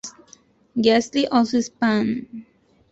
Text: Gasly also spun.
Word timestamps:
Gasly 0.75 1.27
also 1.31 1.61
spun. 1.61 2.45